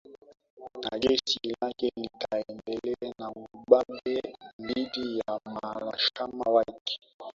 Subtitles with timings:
[0.83, 4.23] na jeshi lake litaendelea na ubabe
[4.59, 6.99] dhidi ya wanachama wake